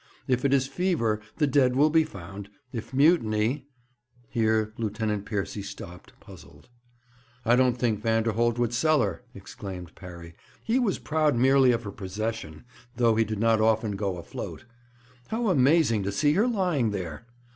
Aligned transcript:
If 0.27 0.43
it 0.43 0.51
is 0.51 0.65
fever, 0.65 1.19
the 1.37 1.45
dead 1.45 1.75
will 1.75 1.91
be 1.91 2.03
found; 2.03 2.49
if 2.73 2.91
mutiny' 2.91 3.67
Here 4.31 4.73
Lieutenant 4.75 5.27
Piercy 5.27 5.61
stopped, 5.61 6.13
puzzled. 6.19 6.69
'I 7.45 7.55
don't 7.57 7.77
think 7.77 8.01
Vanderholt 8.01 8.57
would 8.57 8.73
sell 8.73 9.03
her,' 9.03 9.21
exclaimed 9.35 9.93
Parry. 9.93 10.33
'He 10.63 10.79
was 10.79 10.97
proud 10.97 11.35
merely 11.35 11.71
of 11.71 11.83
her 11.83 11.91
possession, 11.91 12.63
though 12.95 13.13
he 13.15 13.23
did 13.23 13.37
not 13.37 13.61
often 13.61 13.91
go 13.95 14.17
afloat. 14.17 14.65
How 15.27 15.49
amazing 15.49 16.01
to 16.01 16.11
see 16.11 16.33
her 16.33 16.47
lying 16.47 16.89
there! 16.89 17.27